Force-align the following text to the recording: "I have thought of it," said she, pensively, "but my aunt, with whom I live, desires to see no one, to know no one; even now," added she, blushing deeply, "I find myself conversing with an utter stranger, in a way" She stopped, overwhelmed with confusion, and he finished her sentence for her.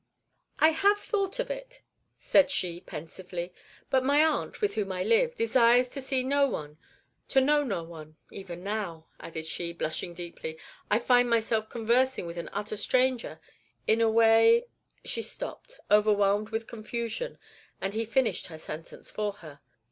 "I 0.57 0.69
have 0.69 0.97
thought 0.97 1.37
of 1.37 1.51
it," 1.51 1.83
said 2.17 2.49
she, 2.49 2.81
pensively, 2.81 3.53
"but 3.91 4.03
my 4.03 4.25
aunt, 4.25 4.59
with 4.59 4.73
whom 4.73 4.91
I 4.91 5.03
live, 5.03 5.35
desires 5.35 5.89
to 5.89 6.01
see 6.01 6.23
no 6.23 6.47
one, 6.47 6.79
to 7.27 7.39
know 7.39 7.61
no 7.61 7.83
one; 7.83 8.15
even 8.31 8.63
now," 8.63 9.05
added 9.19 9.45
she, 9.45 9.73
blushing 9.73 10.15
deeply, 10.15 10.57
"I 10.89 10.97
find 10.97 11.29
myself 11.29 11.69
conversing 11.69 12.25
with 12.25 12.39
an 12.39 12.49
utter 12.51 12.77
stranger, 12.77 13.39
in 13.85 14.01
a 14.01 14.09
way" 14.09 14.65
She 15.05 15.21
stopped, 15.21 15.79
overwhelmed 15.91 16.49
with 16.49 16.65
confusion, 16.65 17.37
and 17.79 17.93
he 17.93 18.03
finished 18.03 18.47
her 18.47 18.57
sentence 18.57 19.11
for 19.11 19.31
her. 19.33 19.59